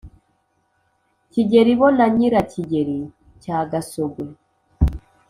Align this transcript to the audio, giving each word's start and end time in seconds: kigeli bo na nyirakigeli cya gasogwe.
kigeli 1.31 1.73
bo 1.79 1.87
na 1.97 2.05
nyirakigeli 2.15 2.99
cya 3.41 3.57
gasogwe. 3.71 4.27